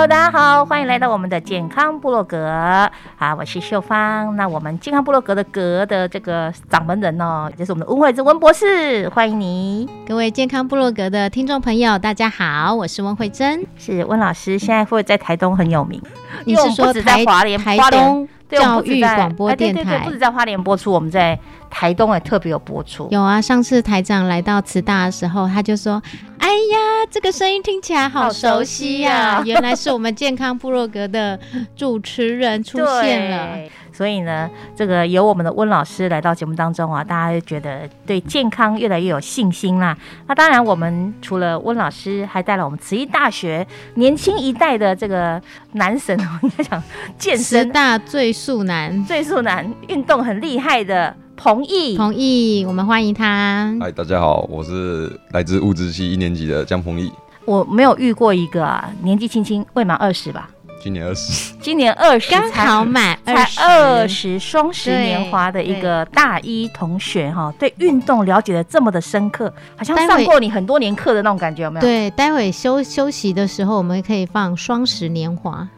[0.00, 2.90] ！Hello，大家好，欢迎来到我们的健康部落格啊，
[3.38, 4.34] 我是秀芳。
[4.34, 9.86] 那我们健康部落格的格的这个掌门人哦，就是我们的温慧珍温博士，欢迎你。
[10.08, 16.00] 各位健康部落格的听众朋友，大家好，我是温慧珍，是温老师，现在会在台东很有名。
[16.46, 19.98] 你是说在华联台东教育广播电台？
[20.00, 23.08] 不止在花莲播出，我们在台东也特别有播出。
[23.10, 26.02] 有啊，上次台长来到慈大的时候，他就说。
[26.38, 29.40] 哎呀，这个声音听起来好熟悉呀！
[29.44, 31.38] 原来是我们健康部落格的
[31.76, 33.56] 主持人出现了。
[34.00, 39.94] 所以呢，这个由我们的温老师来到节目当中啊，大家就觉得对健康越来越有信心啦。
[40.26, 43.66] 那当然，我们除了温老师，还带了我们慈益大学
[43.96, 45.38] 年轻一代的这个
[45.72, 46.82] 男神，我应该讲
[47.18, 51.14] 健身大最速男，最速男，运动很厉害的。
[51.36, 53.70] 彭毅，彭毅，我们欢迎他。
[53.82, 57.12] 嗨，大家好，我是来自物质系一年级的江彭毅。
[57.44, 60.48] 我没有遇过一个啊，年纪轻轻，未满二十吧？
[60.82, 71.80] 今年二十，今年二十，刚好满才二十，双十年华的一个大一同学哈，对运动了解的这么的深刻，好像上过你很多年课的那种感觉，有没有？
[71.82, 75.68] 对，待会休休息的时候，我们可以放双十年华。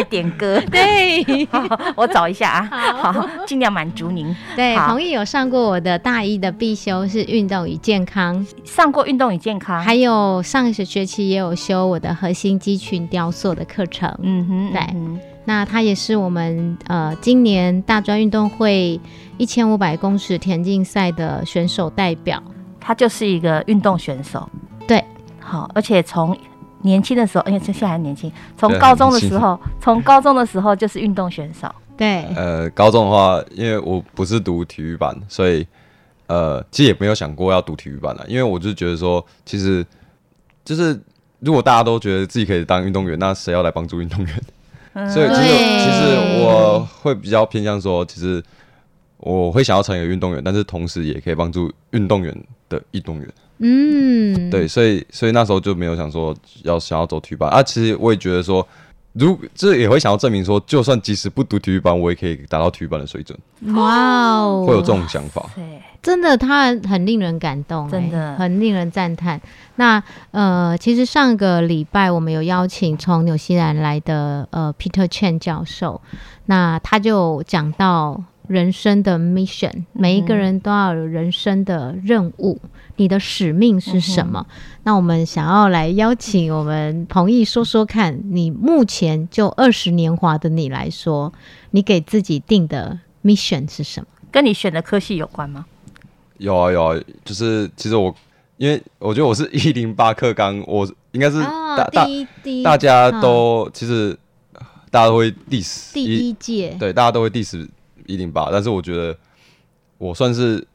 [0.00, 1.22] 还点歌， 对，
[1.94, 4.34] 我找一下啊，好，尽量满足您。
[4.56, 14.10] 对，彭毅有上过我的大一的必修是运动与健康，上过运动与健康，还有上一学期也有修我的核心肌群雕塑的课程。
[14.22, 18.98] 嗯哼，对，那他也是我们呃今年大专运动会
[19.36, 22.42] 一千五百公尺田径赛的选手代表，
[22.80, 24.48] 他就是一个运动选手。
[24.88, 25.04] 对，
[25.38, 26.36] 好，而且从
[26.82, 31.68] 年轻的时候，因为现在还年轻，从高中的时候，从高中的时候就是运动选手。
[31.96, 35.66] 对，呃，高中的话，因为我不是读体育班，所以
[36.26, 39.84] 呃，其实也没有想过要读体育班了，因为我就觉得说，其实
[40.64, 40.98] 就是
[41.40, 44.42] 如果大家都觉得自己可以当运动员，那谁要来帮助运动员？
[45.12, 48.42] 所以其实其实我会比较偏向说，其实
[49.18, 52.34] 我会想要成为运动员，但是同时也可以帮助运动员
[52.68, 53.28] 的运动员。
[53.62, 57.62] 嗯，对，所以所以那时候就没有想说要想要走体育班啊。
[57.62, 58.66] 其实我也觉得说，
[59.12, 63.38] 如这也会想要证明说，就算即使不读体育班，我也可以达到体育班的水准。
[63.74, 65.44] 哇哦，会有这种想法。
[65.54, 69.38] 对，真的，他很令人感动，真的很令人赞叹。
[69.76, 76.00] 那呃，其实上个礼拜我们有邀请从纽西兰来的呃 Peter Chen 教授，
[76.46, 82.60] 那他就讲到人生的 mission，每一个人都要有人生的任务。
[82.96, 84.44] 你的使命是什么？
[84.82, 91.32] 那我们想要来邀请我们彭毅说说看，你目前就二十年华的你来说，
[91.70, 94.06] 你给自己定的 mission 是什么？
[94.32, 95.64] 跟你选的科系有关吗？
[96.38, 98.12] 有啊有啊，就是其实我
[98.56, 102.06] 因为我觉得我是一零八课纲，我应该是大大
[102.64, 104.18] 大家都其实
[104.90, 107.68] 大家都会 diss 第一届，对，大家都会 diss
[108.10, 109.16] 一零八，但是我觉得
[109.98, 110.66] 我算是。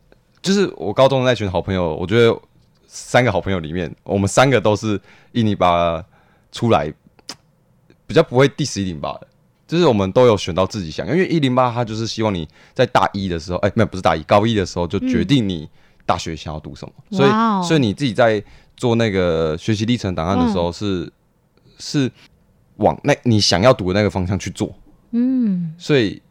[0.41, 2.39] 就是我高中的那群好朋友，我觉得
[2.85, 5.01] 三个好朋友里面，我们三个都是
[5.31, 6.05] 一零八
[6.51, 6.93] 出来，
[8.05, 9.27] 比较不会第十一零八的。
[9.65, 15.67] 就是我们都有选到自己想，因为一零八他就是希望你在大一的时候，哎，没有不是大一，高一的时候就决定你
[16.05, 18.43] 大学想要读什么，所以所以你自己在
[18.77, 21.11] 做那个学习历程档案的时候是
[21.79, 22.11] 是
[22.75, 24.71] 往那你想要读的那个方向去做，
[25.09, 26.21] 嗯，所以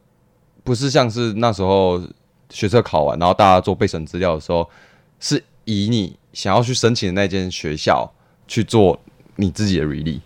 [0.65, 2.03] 不是像是那时候
[2.51, 4.69] 学测考完，然后大家做备审资料的时候，
[5.21, 8.11] 是以你想要去申请的那间学校
[8.49, 8.99] 去做
[9.37, 10.21] 你自己的 release。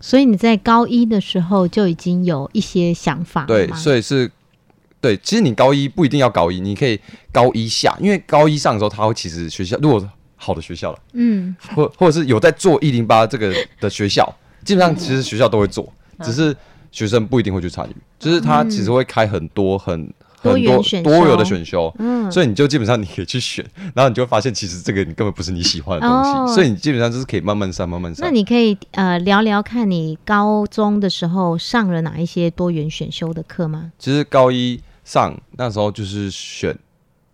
[0.00, 4.30] 所以你在高一的时候就已经有一些想法，对，所以是，
[5.00, 7.00] 对，其实你高一不一定要高一，你可以
[7.32, 10.06] 高一下，因为高一上的时候，他会其实学校如果
[10.36, 14.30] 好的学校了，嗯，或或者是有在做一零八这个的学校，
[14.62, 15.90] 基本上其实学校都会做，
[16.22, 16.54] 只是
[16.94, 20.12] 学生不一定会去参与，就是他其实会开很多很。
[20.44, 23.64] 多元多有的选修，嗯，所以你就基本上你可以去选，
[23.94, 28.26] 然后你就发现其实这个你根本不是你喜欢的东西，所以你基本上就是可以慢慢上，慢慢上。
[28.26, 33.90] 那你可以呃聊聊看你高中的时候上了哪一些多元选修的课吗？
[33.98, 36.78] 其实高一上那时候就是选，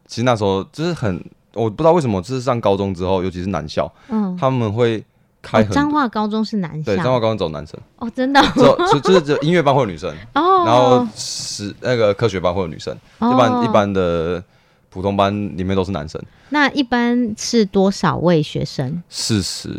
[0.07, 1.21] 其实那时候就是很
[1.55, 5.05] 我不知道为什么，就是上高中之后，尤其是男校，嗯，他们会。
[5.43, 7.79] 开彰化高中是男生，对，彰化高中走男生。
[7.97, 14.43] 哦，真的，就就是就音乐班会有女生， 哦，然后是那个科学班会有女生，一般一般的
[14.91, 16.21] 普通班里面都是男生。
[16.51, 19.03] 那一般是多少位学生？
[19.09, 19.71] 四十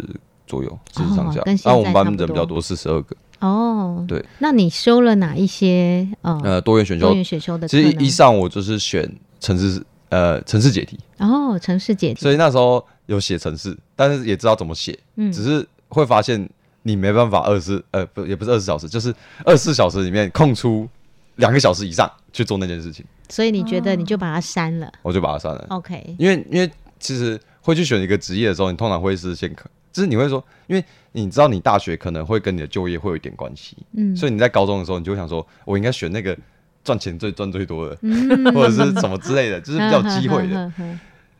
[0.47, 1.41] 左右，四十上下。
[1.65, 3.15] 那我们班人比较多，四十二个。
[3.39, 4.23] 哦，对。
[4.39, 7.07] 那你修了哪一些呃多元选修？
[7.07, 10.99] 多元选修的，其实一上我就是选城市呃城市解题。
[11.17, 12.21] 哦，城市解题。
[12.21, 12.85] 所以那时候。
[13.07, 14.97] 有写城市，但是也知道怎么写，
[15.33, 16.49] 只是会发现
[16.83, 19.13] 你没办法二十四呃不也不是二十四小时，就是
[19.43, 20.87] 二十四小时里面空出
[21.35, 23.05] 两个小时以上去做那件事情。
[23.27, 24.89] 所以你觉得你就把它删了？
[25.01, 25.65] 我就把它删了。
[25.71, 26.71] OK，因为因为
[27.01, 36.37] 其实会去选一个职业的时候，你通常会是先可，就是你会说，因为你知道你大学可能会跟你的就业会有一点关系，嗯，所以你在高中的时候你就会想说，我应该选那个
[36.83, 37.95] 赚钱最赚最多的，
[38.53, 40.71] 或者是什么之类的，就是比较有机会的。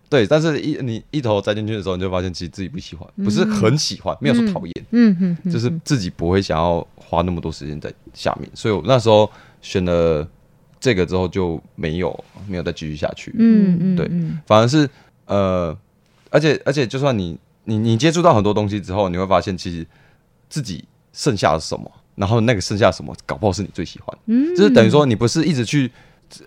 [0.10, 10.28] 对，但是一你一头栽进去的时候，你就发现其实自己不喜欢，不是很喜欢，没有说讨厌，嗯嗯，就是自己不会想要花那么多时间在下面，所以我那时候选了
[10.82, 14.12] 这个之后就没有没有再继续下去，嗯嗯，对，
[14.46, 14.90] 反而是
[15.28, 15.74] 呃，
[16.30, 19.88] 而且而且就算你你你接触到很多东西之后，你会发现其实
[20.50, 20.84] 自己
[21.14, 21.90] 剩下的什么，
[22.22, 25.92] 然后那个剩下什么，搞不好是你最喜欢，嗯，就是等于说你不是一直去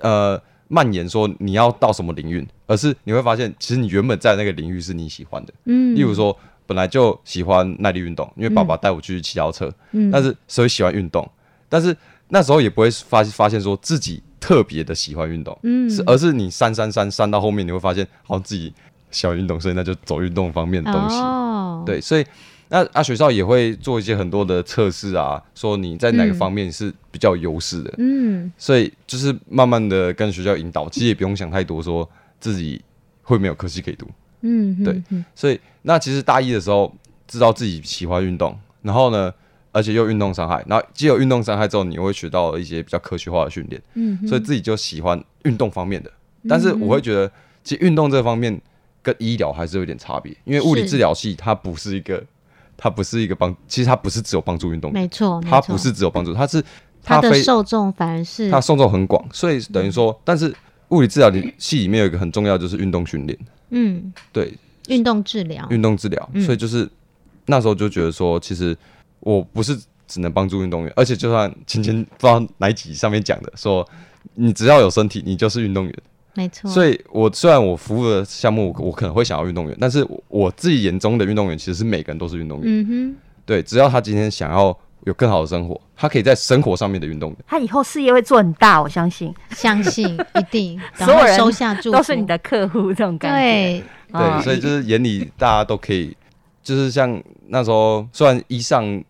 [0.00, 0.40] 呃。
[0.66, 5.52] 蔓延说你要到什么领域，而是你会发现，其实你原本在那个领域是你喜欢的。
[5.66, 6.36] 嗯，例如说
[6.66, 9.70] 本来就喜欢耐力运动，因为爸爸带我去骑脚车。
[9.92, 11.30] 嗯，但是所以喜欢运动，
[11.68, 11.94] 但是
[12.28, 15.56] 那时候也不会发发现说自己特别的喜欢运动。
[15.64, 18.72] 嗯，是而是你删删删删到后面，你会发现好像自己
[19.10, 21.16] 喜欢运动，所以那就走运动方面的东西。
[21.16, 22.24] 哦，对，所以。
[22.68, 32.08] 那啊，学校也会做一些很多的测试啊，说你在哪个方面是比较优势的，嗯，所以就是慢慢的跟学校引导，其实也不用想太多，说
[32.40, 32.82] 自己
[33.22, 34.08] 会没有科系可以读，
[34.40, 35.02] 嗯，对，
[35.34, 36.92] 所以那其实大一的时候
[37.28, 39.32] 知道自己喜欢运动，然后呢，
[39.70, 46.10] 而且又运动伤害，然后既有运动伤害之后，你会学到一些比较科学化的训练，嗯，所以自己就喜欢运动方面的，
[46.48, 47.30] 但是我会觉得，
[47.62, 48.60] 其实运动这方面
[49.02, 52.24] 跟医疗还是有点差别，因为物理治疗系它不是一个。
[52.84, 56.62] 它不是一个帮，其实它不是只有帮助运动员，没错，它不是只有帮助，它是
[57.02, 60.54] 它的受众反而是它受众很广，所以等于说，但是
[60.90, 63.38] 物理治疗系里面有一个很重要就是运动训练，
[63.70, 64.52] 嗯，对，
[64.88, 66.86] 运动治疗，运动治疗，所以就是
[67.46, 68.76] 那时候就觉得说，其实
[69.20, 69.74] 我不是
[70.06, 73.88] 只能帮助运动员，而且就算前前不知道哪集上面讲的说，
[74.34, 75.94] 你只要有身体，你就是运动员。
[76.34, 82.66] 没错，所以我虽然我服务的项目我可能会想要运动员，但是我自己眼中的运动员其实是每个人都是运动员。
[82.66, 93.38] 嗯哼，对，只要他今天想要有更好的生活，他可以在生活上面的运动员，他以后事业会做很大，我相信，相信一定， 所有人收下祝都是你的客户，这种感觉。
[93.38, 96.16] 对对，所以就是眼里大家都可以，
[96.62, 99.02] 就是像那时候虽然一上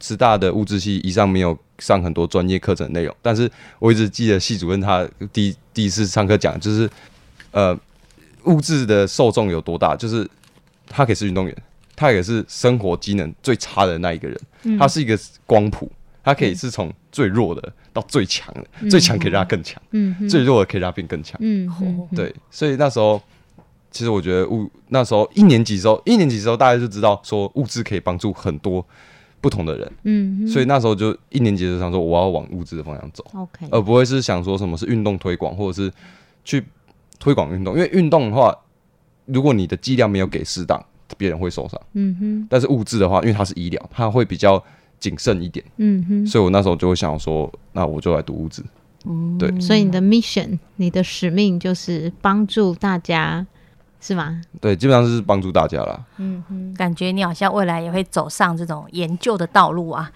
[0.00, 1.56] 师大的物质系，一上没有。
[1.78, 3.46] 上很多专业课程内容，但是
[3.78, 6.88] 我一直记得系主任他第第一次上课讲，就是
[7.50, 7.78] 呃
[8.44, 10.26] 物质的受众有多大，就是
[10.88, 11.54] 他可以是运动员，
[11.94, 15.92] 他也是生活机能最差的那一个人，他是一个光谱，
[16.24, 20.26] 他可以是从最弱的到最强的，最强可以让他更强，嗯。
[20.30, 21.68] 最弱的可以让他变更强，嗯
[22.16, 23.22] 对，所以那时候
[23.90, 28.82] 其实我觉得物那时候一年级时候，一年级时候大家就知道说物质可以帮助很多。
[29.40, 35.92] 不同的人，嗯，所以那时候就一年级就想说我要往物质的方向走，OK，而不会是想说什么是运动推广，或者是
[36.44, 36.64] 去
[37.20, 38.56] 推广运动，因为运动的话，
[39.26, 40.84] 如果你的剂量没有给适当，
[41.16, 42.46] 别人会受伤，嗯哼。
[42.50, 44.62] 但是物质的话，因为它是医疗，它会比较
[44.98, 45.64] 谨慎一点。
[45.76, 48.62] 嗯哼，所以我那时候就会想说，那我就来读物质。
[49.04, 49.60] 嗯，对。
[49.60, 53.46] 所以你的 mission，你的使命就是帮助大家，
[54.06, 54.40] 是吗？
[54.60, 56.00] 对，基本上是帮助大家啦。
[56.18, 60.08] 嗯嗯，感觉你好像未来也会走上这种研究的道路啊。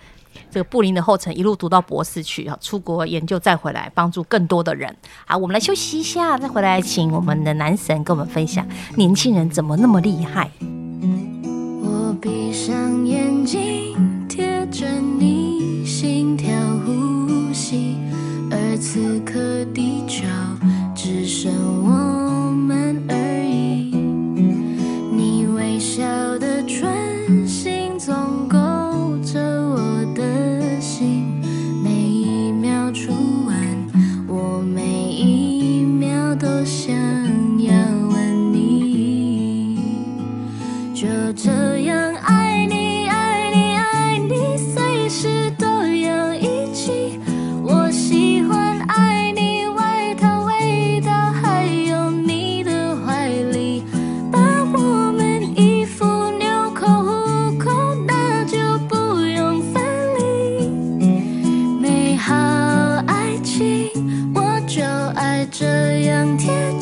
[0.48, 4.96] 这个布林的后尘一路读到博士去啊，出国研究再回来，帮助更多的人。
[5.26, 10.48] 好，我们来休息一下，再回来请我们的男神跟我们分享年轻人怎么那么厉害。
[11.82, 13.89] 我闭上眼睛，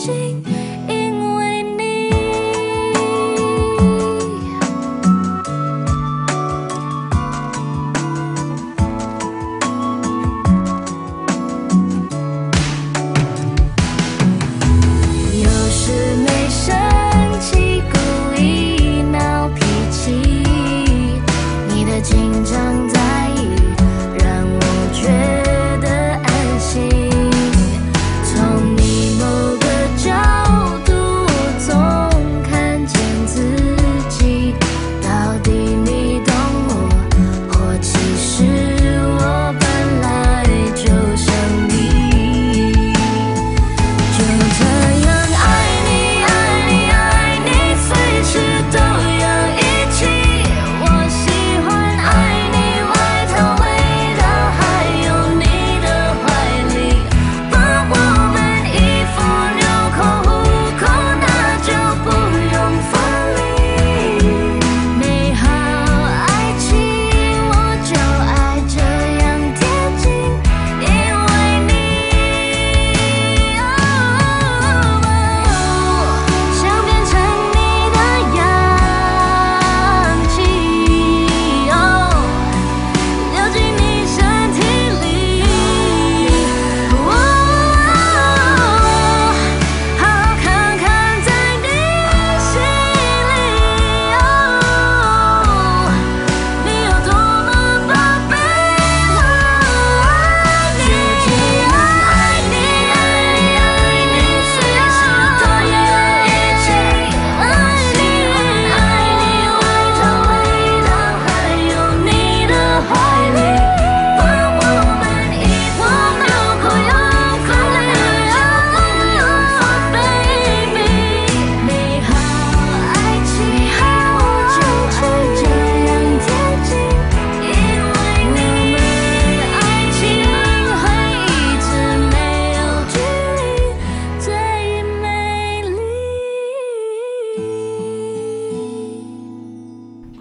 [0.09, 0.48] watching.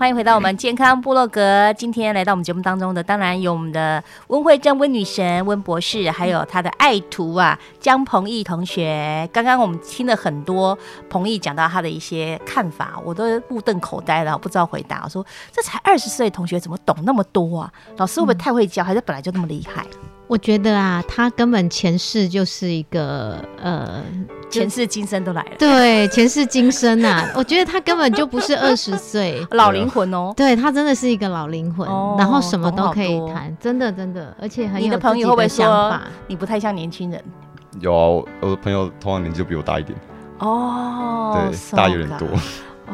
[0.08, 1.74] 欢迎回到我们健康部落格。
[1.74, 9.30] 今天来到我们节目当中的，当然有我们的温慧珍温女神温博士，还有她的爱徒啊江鹏毅同学。
[9.34, 15.02] 刚刚我们听了很多鹏毅讲到他的一些看法，我都目瞪口呆了，不知道回答。
[15.04, 17.74] 我说这才二十岁同学怎么懂那么多啊？
[17.98, 19.86] 老师会不会太会教，还是本来就那么厉害？
[20.27, 24.03] 我觉得啊，他根本前世就是一个呃，
[24.50, 25.51] 前世今生都来了。
[25.57, 30.34] 对，前世今生啊， 我觉得他根本就不是二十岁 老灵魂哦。
[30.36, 36.01] 对他真的是一个老灵魂，哦然后什么都可以谈，真的真的，而且很有你的朋友自己会不会说想法。
[36.27, 37.24] 你不太像年轻人？
[37.79, 39.98] 有啊，我我的朋友通常年纪就比我大一点，
[40.39, 42.27] 哦，对，大有点多。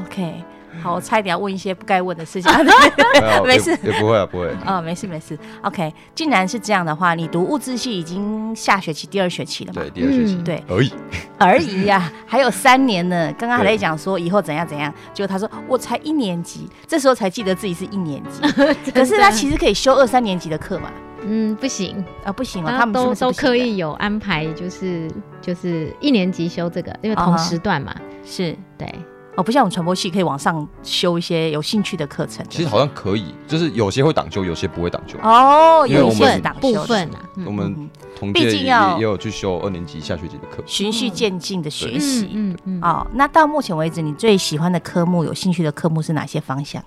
[0.05, 0.43] OK，
[0.81, 2.51] 好，我差一点要问一些不该问的事情，
[3.45, 4.49] 没事，也也不会啊，不会。
[4.65, 5.37] 啊、没事没事。
[5.61, 9.81] OK，既然是这样的话，你读物质系已经下学期第二学期了嘛？
[9.81, 10.91] 对，第二学期嗯对而已。
[11.37, 13.33] 而已呀、还有三年呢。
[13.37, 18.41] 刚刚还在讲说以后怎样怎样，结果他说我才一年级，这时候才记得自己是一年级。
[18.91, 20.89] 可是他其实可以修二三年级的课嘛？
[21.25, 25.09] 嗯，不行啊，不行啊，他他们都都刻意有安排，就是
[25.41, 27.95] 就是一年级修这个，因为同时段嘛。
[28.25, 28.87] 是对，
[29.35, 32.45] 哦，不像我们传播系可以往上修一些有兴趣的课程。
[32.49, 35.17] 其实好像可以，就是有些会挡修，有些不会挡修。
[35.23, 42.29] 哦，因为我们挡部分啊，我们同届也也有去修二年级下学期的课，循序渐进的学习。
[42.31, 42.79] 嗯嗯。
[42.83, 46.83] 哦，那到目前为止，你最喜欢的科目、有兴趣的科目是哪些方向？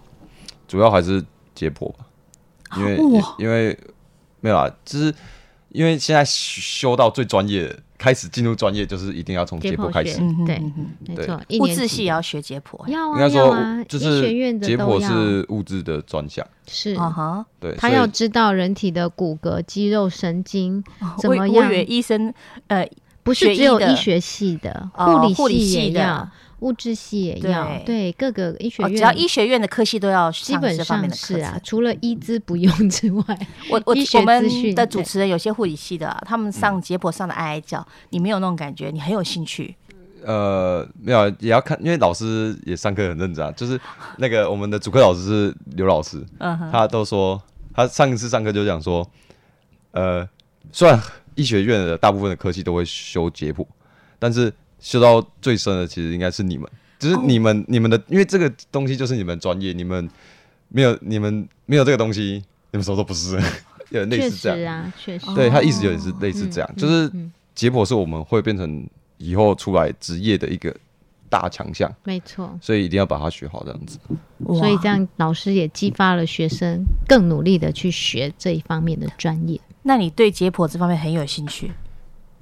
[0.69, 2.07] 主要还是解剖吧，
[2.77, 3.77] 因为因为
[4.41, 5.13] 没有啊，就是
[5.71, 7.77] 因为现在修到最专业。
[7.99, 10.19] 开始进入专业，就是一定要从解剖开始。
[10.47, 10.63] 对，
[11.07, 11.41] 没错。
[11.61, 13.57] 物质系也要学解剖，要啊应该说
[13.89, 14.23] 就是
[14.61, 16.47] 解剖是物质的专项。
[16.67, 20.83] 是啊哈，对，他要知道人体的骨骼、肌肉、神经
[21.19, 21.73] 怎么样。
[21.87, 22.33] 医生
[22.69, 22.89] 呃，
[23.23, 24.91] 不是只有医学系的，
[25.37, 26.29] 护理系也要。
[26.67, 33.25] 物质系也要对各个医学院，只要医学院的科系都要基本上是啊，除了医资不用之外，
[33.71, 39.77] 我我我们的主持人有些护理系的，他们上解剖上的哀哀叫，你没有那种感觉，你很有兴趣。
[40.25, 43.53] 呃，没有也要看，因为老师也上课很认真啊。
[43.53, 43.81] 就是
[44.19, 46.21] 那个我们的主课老师是刘老师，
[46.73, 47.41] 他都说
[47.73, 49.09] 他上一次上课就讲说，
[49.93, 50.29] 呃，
[50.73, 51.01] 虽然
[51.37, 53.65] 医学院的大部分的科系都会修解剖，
[54.19, 54.53] 但是。
[54.79, 56.69] 修到最深的其实应该是你们，
[56.99, 60.09] 就是你们你们的，因为这个东西就是你们专业，你们
[60.69, 63.37] 没有你们没有这个东西，你们什么都不是，
[63.91, 64.79] 有点类似这样。
[64.79, 67.11] 啊，确实，对他意思有点是类似这样，就是
[67.55, 68.87] 解剖是我们会变成
[69.19, 70.75] 以后出来职业的一个
[71.29, 73.99] 大强项，没错，所以一定要把它学好这样子，
[74.47, 79.61] 所以这样老师也激发了学生更努力的去学这一方面的专业。
[79.83, 81.73] 那你对解剖这方面很有兴趣？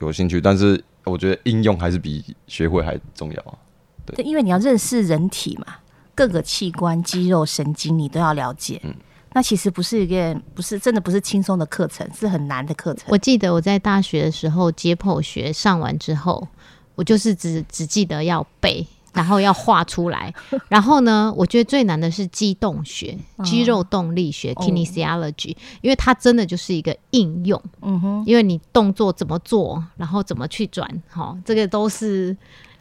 [0.01, 0.83] 有兴趣，但是。
[1.05, 3.59] 我觉得应用还是比学会还重要啊！
[4.07, 5.77] 对，因为你要认识人体嘛，
[6.15, 8.81] 各个器官、肌肉、神经你都要了解。
[8.85, 8.95] 嗯，
[9.33, 13.05] 那其实不是一个，不是真的不是轻松的课程，是很难的课程。
[13.09, 16.47] 我记得我在大学的时候解剖学上完之后，
[16.95, 18.87] 我就是只只记得要背。
[19.15, 20.35] 然后要画出来，
[20.69, 21.33] 然后呢？
[21.37, 27.61] 我觉得最难的是肌动学、肌肉动力学 （kinesiology），因为它真的就是一个应用。
[27.81, 32.37] 嗯哼，因为你动作怎么做，然后怎么去转，哈，这个都是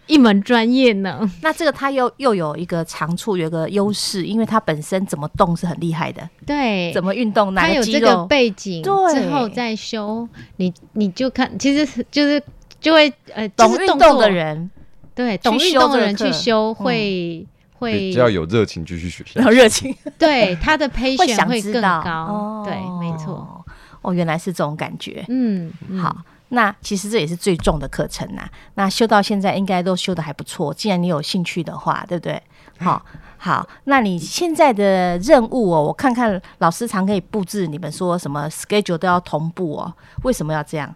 [0.08, 1.30] 一门专业呢。
[1.42, 6.28] 那这个它又又有一个长处，有个优势，因为它本身怎么动是很厉害的。
[6.46, 8.90] 对，怎么运动，它有这个背景，之
[9.30, 10.28] 后再修，
[10.58, 12.42] 你你就看，其实就是
[12.82, 14.70] 就会呃，懂运动的人。
[15.16, 22.64] 对，懂运动的人去修会会只要有热情继续学习， 有热情， 对他的培训会更高。
[22.66, 23.64] 对，没错。
[24.02, 25.24] 哦，原来是这种感觉。
[25.30, 25.72] 嗯，
[26.02, 26.16] 好，
[26.50, 28.48] 那其实这也是最重的课程呐。
[28.76, 30.74] 那修到现在应该都修的还不错。
[30.74, 32.42] 既然你有兴趣的话，对不对？
[32.80, 33.06] 好，
[33.38, 39.94] 好，那你现在的任务哦，我看看老师常可以布置你们说什么 schedule 都要同步哦。
[40.24, 40.94] 为什么要这样？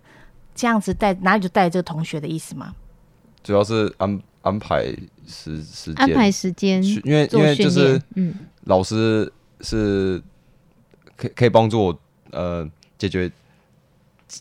[0.53, 2.73] 这样子带哪里就带这个同学的意思吗？
[3.47, 4.83] 主要是安安排
[5.25, 9.31] 时时间，安排时间，因为因为就是嗯，老师
[9.62, 10.21] 是
[11.15, 11.99] 可可以帮助我
[12.31, 13.31] 呃解决，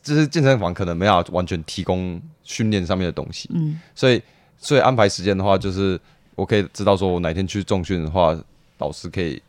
[0.02, 4.20] 就是健身房可能没法完全提供训练上面的东西，嗯，所以
[4.58, 6.00] 所以安排时间的话，就是
[6.34, 8.36] 我可以知道说我哪天去重训的话，
[8.78, 9.40] 老师可以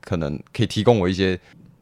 [0.00, 1.38] 可能可以提供我一些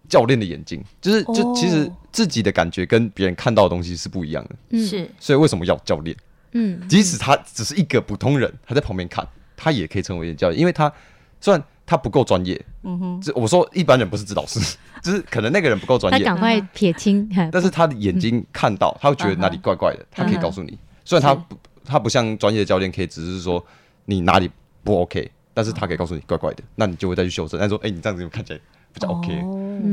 [0.07, 6.15] 教练的眼睛，就是就其实自己的感觉跟别人看到的东西是不一样的，是，所以为什么要教练？
[6.53, 10.93] 嗯，即使他只是一个普通人，他在旁边看，他也可以成为教练，因为他
[11.41, 14.59] 虽然他不够专业，嗯哼，这我说一般人不是指导师，
[15.03, 20.79] 就是可能那个人不够专业，他赶快撇清，但是他的眼睛看到，他会觉得哪里怪怪的，他可以告诉你。
[21.05, 23.65] 虽然他不，他不像专业的教练，可以只是说
[24.07, 24.51] 你哪里
[24.83, 27.61] 不 OK，但是他可以告诉你怪怪的，那你就会再去修正。
[27.61, 28.61] 他说，哎，你这样子看起来
[28.93, 29.45] 比较 OK，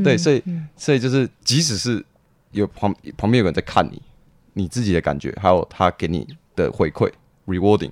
[0.02, 0.42] 对，所以
[0.76, 2.04] 所以就是即使是
[2.50, 4.02] 有旁旁边有人在看你，
[4.54, 6.26] 你自己的感觉，还有他给你。
[6.56, 7.10] 的回馈
[7.46, 7.90] ，rewarding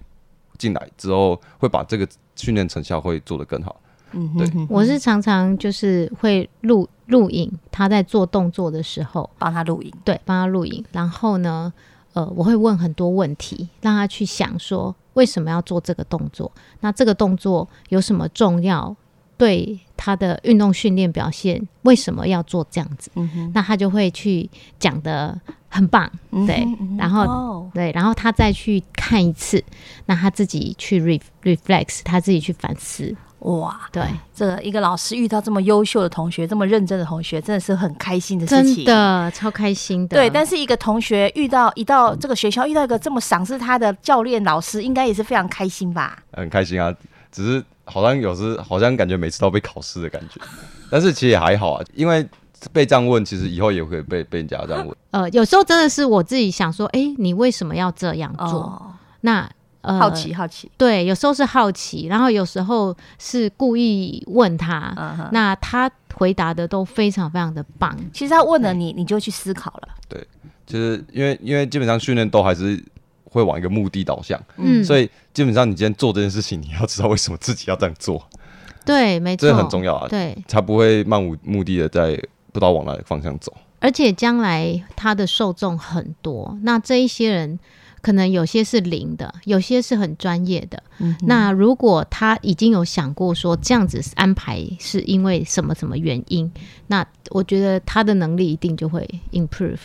[0.59, 3.81] 进来之后，会把这个训练成效会做得更好。
[4.13, 10.85] 嗯，对，我是常常就是会录录影，他在做动作的时候，帮他录影，对，帮他录影。
[10.93, 11.73] 然后呢，
[12.13, 18.95] 呃，我会问很多问题，让他去想说为什么要做这个动作，那这个动作有什么重要？
[19.43, 23.11] 对他的运动训练表现，为什么要做这样子？
[23.53, 25.37] 那他就会去讲的
[25.69, 26.09] 很棒，
[26.47, 26.65] 对，
[26.97, 29.61] 然后对，然后他再去看一次，
[30.07, 33.17] 那他自己去 re reflex，他自己去反思。
[33.41, 40.17] 哇，对，这一个老师遇到这么优秀的同学，这么认真的同学，真的是很开心的事情，真的超开心的。
[40.17, 46.23] 对，但是一个同学遇到一到这个学校遇到一个这么赏识他的教练老师，应该也是非常开心吧？
[46.33, 46.95] 很开心啊，
[47.33, 47.65] 只是。
[47.85, 50.41] 好像有时好像感觉每次都被考试的感觉，
[50.91, 52.27] 但是其实也还好啊，因为
[52.73, 54.97] 被这样问，其实以后也会被被人家这样问。
[55.11, 58.95] 呃，有时候真的是我自己想说，哎，你为什么要这样做？
[59.23, 67.97] 那呃好奇好奇，对，有时候是好奇，然后有时候是故意问他，嗯那他回答的都非常非常的棒。
[68.13, 69.89] 其实他问了你，你就去思考了。
[70.09, 70.25] 对，
[70.65, 72.81] 就是因为因为基本上训练都还是
[73.33, 78.23] 会往一个目的导向，嗯所以基本上你今天做这件事情，你要知道为什么自己要这样做，
[78.85, 82.15] 对，没错，这很重要啊，对，才不会漫无目的的在
[82.53, 83.53] 不知道往哪个方向走。
[83.81, 87.59] 而且将来他的受众很多，那这一些人
[88.01, 90.81] 可能有些是零的，有些是很专业的。
[90.99, 96.53] 嗯那如果他已经有想过说这样子安排是因为什么什么原因，
[96.87, 99.81] 那我觉得他的能力一定就会 improve。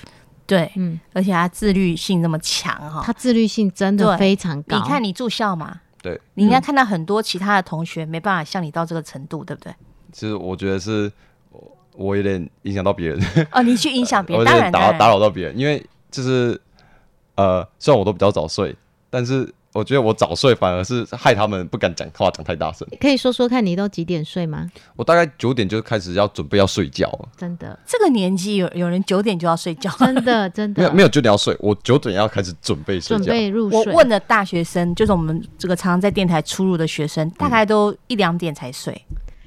[0.48, 4.78] 对，嗯，而且他自律性那么强哈，他自律性真的非常高。
[4.78, 9.74] 你看你住校嘛，对，你应该看到很多其他的同学没办法像你到这个程度，对不对？
[10.14, 11.12] 其实我觉得是
[11.52, 13.20] 我我有点影响到别人，
[13.52, 16.60] 哦，你去影响别人， 当然打打扰到别人，因为就是
[17.36, 18.74] 呃，虽然我都比较早睡，
[19.10, 22.88] 但是我觉得我早睡反而是害他们不敢讲话讲太大声。
[23.00, 24.68] 可以说说看你都几点睡吗？
[24.96, 33.32] 我大概九点就开始要准备要睡觉了，真的，这个年纪有有人九点就要睡觉，真的 真的没有没有九点要睡，我九点要开始准备睡准觉。
[33.32, 33.86] 备入睡。
[33.86, 39.00] 我问了大学生，就是我们这个常常在电台出入的学生，大概都一两点才睡。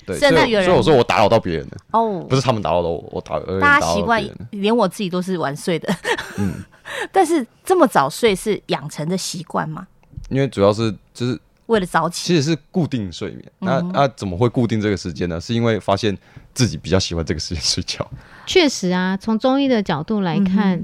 [0.06, 5.92] 对，所以甚至有人所以我说我打扰到别人了，哦不是他们打扰到我，我打大家习惯连我自己都是晚睡的。
[6.38, 6.54] 嗯，
[7.10, 9.88] 但是这么早睡是养成的习惯吗？
[10.30, 13.44] 因为主要是就是为了早起，其实是固定睡眠。
[13.58, 15.40] 那嗯那怎么会固定这个时间呢？
[15.40, 16.16] 是因为发现
[16.54, 18.08] 自己比较喜欢这个时间睡觉。
[18.46, 20.78] 确实啊，从中医的角度来看，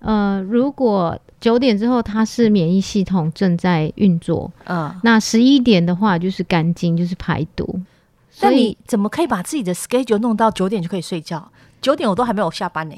[0.00, 7.80] 嗯呃，如果九点之后它是免疫系统正在运作，嗯，那十一点的话就是肝经，就是排毒。
[8.30, 11.50] 所以那你怎么可以把自己的 schedule 弄到九点就可以睡觉？
[11.80, 12.96] 九点我都还没有下班呢、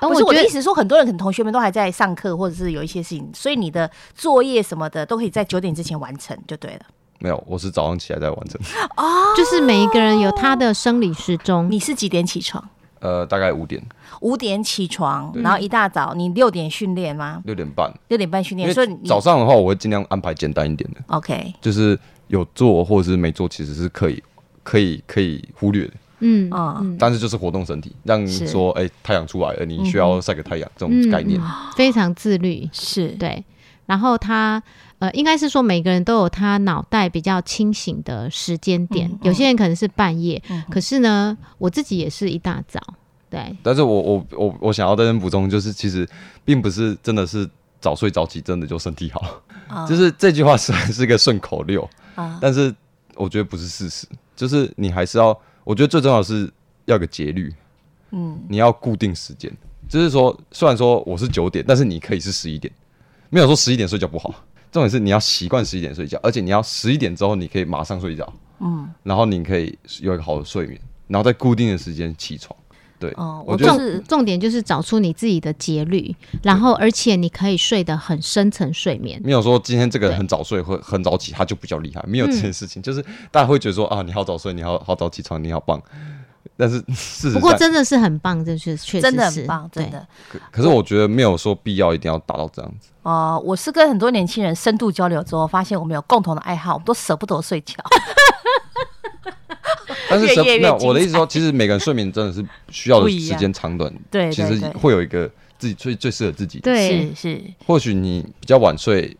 [0.00, 6.80] 不是呃我觉得我的意思，说很多人可能同学们都还在上课，或者是有一些事情，所以你的作业什么的都可以在九点之前完成就对了。
[7.20, 8.60] 没有，我是早上起来再完成。
[8.96, 9.04] 哦，
[9.36, 11.68] 就是每一个人有他的生理时钟。
[11.70, 12.62] 你是几点起床？
[13.00, 13.80] 呃，大概五点
[14.22, 17.40] 五点起床，然后一大早你六点训练吗？
[17.44, 24.20] 六点半，六点半训因练，所以早上的话我会尽量安排简单一点的，OK 就是有做或者是没做，其实是可以
[24.64, 25.92] 可以可以忽略的。
[26.20, 26.96] 嗯嗯。
[26.98, 31.40] 但是就是活动身体，让你说哎、太阳出来了，你需嗯要晒个太阳、这种概念。
[31.40, 33.08] 嗯非常自律，是。
[33.18, 33.44] 对。
[33.86, 34.62] 然后他
[34.98, 42.78] 呃，应该是说每个人都有他脑袋比较清醒的时间点，嗯有些人可能是半夜，嗯可是呢，我自己也是一大早，
[43.30, 46.06] 对，但是我我我我想要在这补充，就是其实
[46.44, 47.48] 并不是真的是
[47.80, 49.24] 早睡早起，真的就身体好，
[49.68, 49.86] 啊。
[49.88, 52.38] 就是这句话虽然是个顺口溜，啊。
[52.42, 52.74] 但是
[53.14, 56.50] 我觉得不是事实，就是你还是要，我觉得最重要的是
[56.86, 57.52] 要有个节律，
[58.12, 59.52] 嗯你要固定时间，
[59.86, 62.72] 就是说，虽然说我是九点，但是你可以是十一点，
[63.28, 64.34] 没有说十一点睡觉不好。
[64.72, 72.58] 重点是你要习惯十一点睡觉，而且你要十一点之后你可以马上睡觉，嗯然后你可以有一个好的睡眠，然后在固定的时间起床。
[72.98, 79.20] 对，哦我觉得重重点就是找出你自己的节律，然后而且你可以睡得很深层睡眠。
[79.24, 82.82] 没有说今天这个人很早睡或很早起，他就比较厉害，没有这件事情。
[82.82, 85.80] 就是大家会觉得说啊，你好早睡，你好好早起床，你好棒。
[86.56, 90.04] 但是 事实，不过真的是很棒，这是确实真的很棒，真的。
[90.28, 92.88] 可可是我觉得没有说必要一定要达到这样子。
[93.02, 97.74] 哦、我是跟很多年轻人深度交流之后，发现我们有共同的爱好，我们都舍不得睡觉。
[100.08, 106.70] 但是越夜越什没有我的意思说，其实每个人睡眠真的是需要的 时间长短，对其实会有一个自己最最适合自己的。
[106.70, 109.16] 对是是，或许你比较晚睡，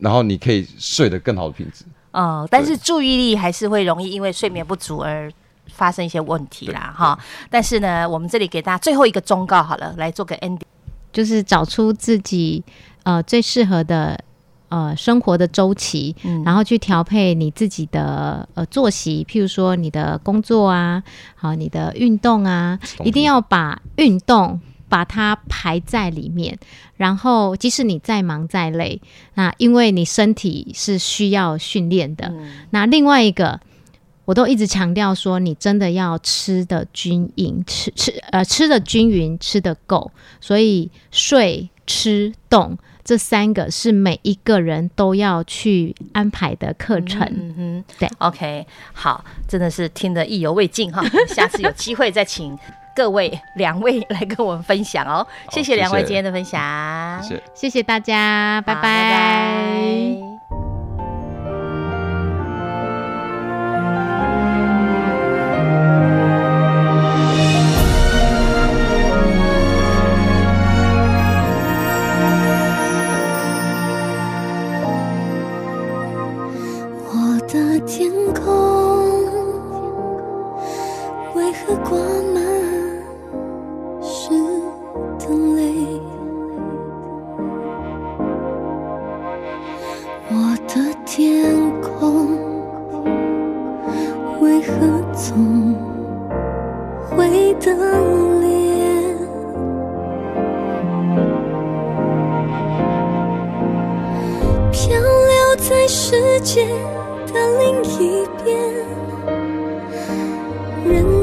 [0.00, 1.84] 然后你可以睡得更好的品质。
[2.12, 5.30] 嗯，但是注意力还是会容易因为睡眠不足而
[5.72, 7.18] 发生一些问题啦，哈。
[7.50, 10.60] 但是呢，我们这里给大家最后一个忠告好了，来做个 ending。
[11.10, 12.62] 就是找出自己
[13.02, 14.18] 呃最适合的
[14.68, 21.02] 呃生活的周期，嗯然后去调配你自己的呃作息，譬如说你的工作啊，
[21.34, 24.60] 好你的运动啊，一定要把运动。
[24.90, 26.58] 把它排在里面，
[26.96, 28.98] 然后即使你再忙再累，
[29.34, 32.32] 那因为你身体是需要训练的。
[32.70, 33.60] 那另外一个，
[34.24, 40.10] 我都一直强调说，你真的要吃的均匀，吃吃呃吃的均匀，吃的够。
[40.40, 42.78] 所以睡、吃、动
[43.08, 47.26] 这三个是每一个人都要去安排的课程。
[47.32, 52.54] 嗯哼，对，OK，好，真的是听得意犹未尽哈， 下次有机会再请
[52.94, 55.26] 各位两位来跟我们分享哦。
[55.50, 57.42] 谢谢两位今天的分享，谢谢。
[57.54, 60.27] 谢谢大家，拜拜拜拜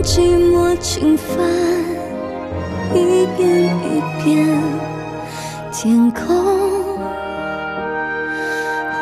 [0.05, 1.35] 寂寞侵犯，
[2.93, 4.47] 一遍一遍，
[5.73, 6.23] 天空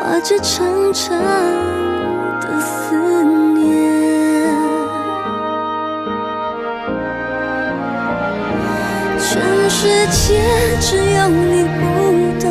[0.00, 1.14] 画着长长
[2.40, 3.62] 的思念。
[9.20, 9.30] 全
[9.68, 10.40] 世界
[10.80, 11.82] 只有你不
[12.40, 12.44] 懂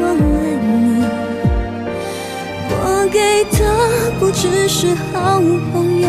[0.00, 0.34] 我爱
[0.64, 1.04] 你，
[2.70, 2.74] 我
[3.12, 3.58] 给的
[4.18, 5.14] 不只是好
[5.72, 6.08] 朋友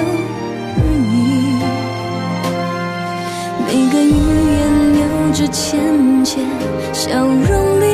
[5.38, 5.80] 着浅
[6.26, 6.44] 浅
[6.92, 7.86] 笑容里，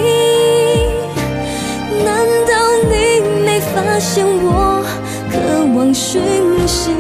[2.06, 2.54] 难道
[2.90, 4.82] 你没发现我
[5.30, 5.36] 渴
[5.76, 6.22] 望讯
[6.66, 6.92] 息？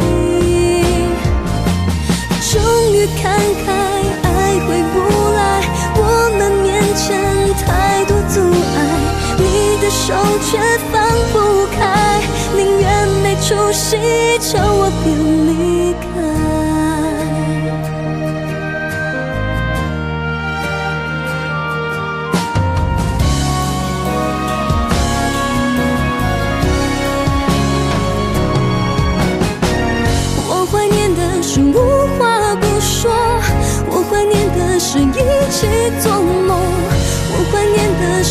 [2.52, 3.72] 终于看开，
[4.24, 5.00] 爱回不
[5.34, 5.64] 来，
[5.96, 6.00] 我
[6.38, 7.08] 们面前
[7.66, 8.42] 太多阻
[8.76, 8.78] 碍，
[9.38, 10.14] 你的手
[10.52, 10.60] 却
[10.92, 12.20] 放不开，
[12.58, 13.96] 宁愿没出息，
[14.42, 15.08] 求我别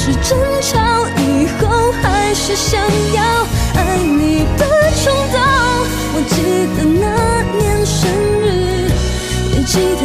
[0.04, 2.80] 是争吵以后还是想
[3.14, 3.22] 要
[3.76, 4.66] 爱你的
[5.00, 5.38] 冲动。
[6.14, 7.06] 我记得那
[7.56, 8.10] 年生
[8.40, 8.90] 日，
[9.54, 10.02] 也记得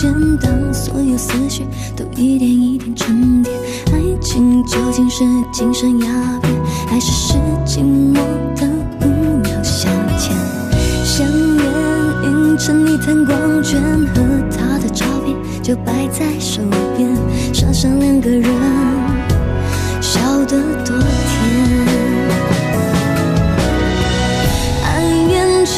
[0.00, 3.54] 间，当所有思绪都一点一点沉淀，
[3.92, 6.06] 爱情究竟是精神鸦
[6.40, 6.50] 片，
[6.88, 7.34] 还是是
[7.66, 8.14] 寂寞
[8.54, 8.66] 的
[9.02, 10.32] 无聊消遣？
[11.04, 11.66] 香烟
[12.24, 13.78] 映成一滩光圈，
[14.14, 16.62] 和他的照片就摆在手
[16.96, 17.14] 边，
[17.52, 18.50] 傻傻两个人，
[20.00, 21.36] 笑得多甜。
[24.82, 25.70] 暗恋着，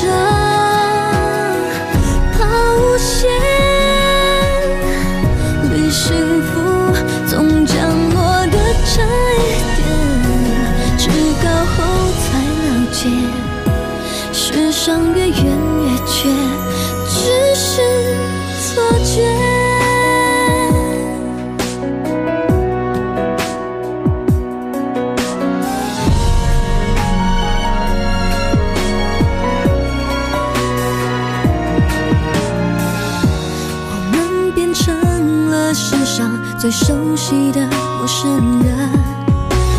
[36.62, 37.60] 最熟悉的
[37.98, 38.88] 陌生人，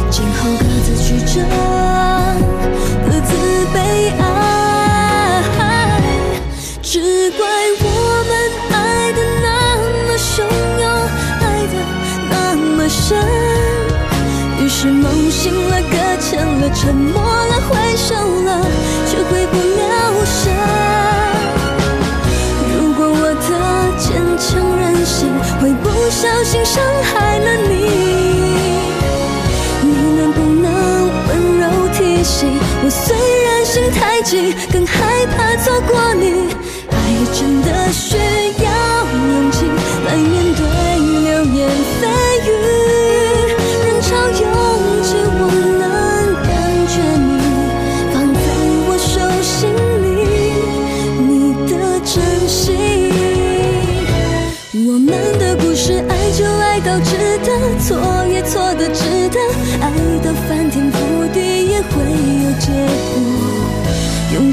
[0.10, 1.40] 今后各自曲折，
[3.06, 3.32] 各自
[3.74, 5.42] 悲哀，
[6.82, 7.48] 只怪
[7.80, 7.86] 我
[8.28, 8.32] 们
[8.70, 9.48] 爱的那
[10.04, 10.44] 么汹
[10.82, 10.84] 涌，
[11.40, 11.74] 爱的
[12.30, 12.34] 那
[12.76, 13.18] 么深，
[14.60, 18.62] 于是梦醒了，搁浅了，沉默了，挥手了，
[19.10, 20.93] 却回不了神。
[26.14, 27.74] 不小心伤害了你，
[29.82, 32.88] 你能不能温柔提醒我？
[32.88, 36.54] 虽然心太急，更害怕错过你。
[36.92, 36.96] 爱
[37.34, 38.53] 真的需要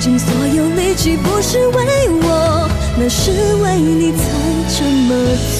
[0.00, 1.84] 尽所有力气，不是为
[2.22, 4.22] 我，那是为你才
[4.66, 5.14] 这么